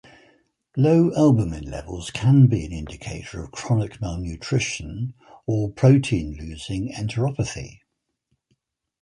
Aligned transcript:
Low 0.75 1.13
albumin 1.13 1.65
levels 1.69 2.09
can 2.09 2.47
be 2.47 2.65
an 2.65 2.71
indicator 2.71 3.43
of 3.43 3.51
chronic 3.51 4.01
malnutrition 4.01 5.13
or 5.45 5.69
protein 5.71 6.35
losing 6.39 6.91
enteropathy. 6.93 7.81